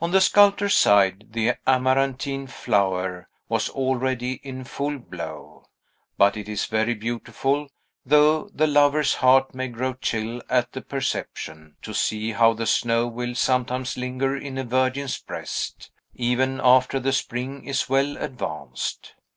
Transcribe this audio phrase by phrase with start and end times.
[0.00, 5.66] On the sculptor's side, the amaranthine flower was already in full blow.
[6.18, 7.68] But it is very beautiful,
[8.04, 13.06] though the lover's heart may grow chill at the perception, to see how the snow
[13.06, 19.14] will sometimes linger in a virgin's breast, even after the spring is well advanced.